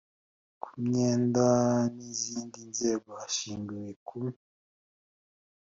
ku 0.61 0.69
myenda 0.83 1.47
n 1.95 1.97
izindi 2.11 2.59
nzego 2.71 3.09
hashingiwe 3.19 3.89
ku 4.07 4.17